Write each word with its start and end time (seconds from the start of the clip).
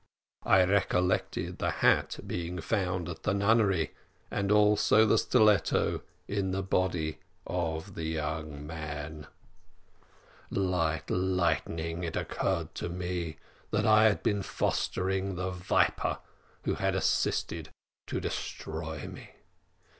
I 0.47 0.63
recollected 0.63 1.59
the 1.59 1.69
hat 1.69 2.21
being 2.25 2.59
found 2.59 3.07
at 3.07 3.21
the 3.21 3.35
nunnery, 3.35 3.93
and 4.31 4.51
also 4.51 5.05
the 5.05 5.19
stiletto 5.19 6.01
in 6.27 6.49
the 6.49 6.63
body 6.63 7.19
of 7.45 7.93
the 7.93 8.05
young 8.05 8.65
man. 8.65 9.27
"Like 10.49 11.03
lightning 11.07 12.03
it 12.03 12.15
occurred 12.15 12.73
to 12.81 12.89
me 12.89 13.37
that 13.69 13.85
I 13.85 14.05
had 14.05 14.23
been 14.23 14.41
fostering 14.41 15.35
the 15.35 15.51
viper 15.51 16.17
who 16.63 16.73
had 16.73 16.95
assisted 16.95 17.69
to 18.07 18.19
destroy 18.19 19.07
me. 19.07 19.29